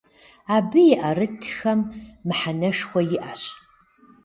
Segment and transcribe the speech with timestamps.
[0.55, 1.79] Абы и ӏэрытххэм
[2.25, 3.41] мыхьэнэшхуэ иӏэщ.